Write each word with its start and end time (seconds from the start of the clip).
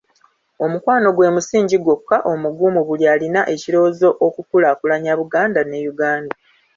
Omukwano 0.65 1.07
gwe 1.11 1.33
musingi 1.35 1.75
gwokka 1.83 2.17
omugumu 2.31 2.79
buli 2.87 3.05
alina 3.13 3.41
ekirowoozo 3.53 4.09
okukulaakulanya 4.27 5.13
Buganda 5.19 5.61
ne 5.65 5.79
Uganda. 5.91 6.33